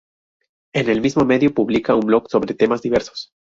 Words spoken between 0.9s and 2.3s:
mismo medio publica un blog